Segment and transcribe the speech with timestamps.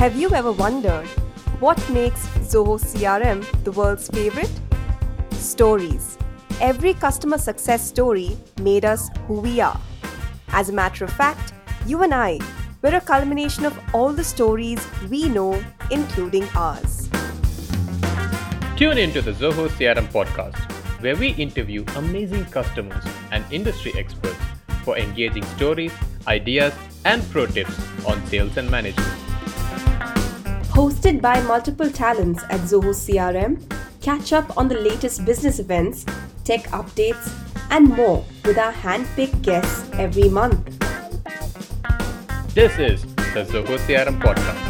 [0.00, 1.06] Have you ever wondered
[1.60, 4.50] what makes Zoho CRM the world's favorite?
[5.32, 6.16] Stories.
[6.58, 9.78] Every customer success story made us who we are.
[10.52, 11.52] As a matter of fact,
[11.84, 12.38] you and I,
[12.80, 14.80] we're a culmination of all the stories
[15.10, 17.10] we know, including ours.
[18.76, 20.58] Tune into the Zoho CRM podcast,
[21.02, 24.40] where we interview amazing customers and industry experts
[24.82, 25.92] for engaging stories,
[26.26, 26.72] ideas,
[27.04, 29.29] and pro tips on sales and management.
[30.70, 33.60] Hosted by multiple talents at Zoho CRM,
[34.00, 36.06] catch up on the latest business events,
[36.44, 37.32] tech updates,
[37.70, 40.64] and more with our hand-picked guests every month.
[42.54, 43.02] This is
[43.34, 44.69] the Zoho CRM podcast.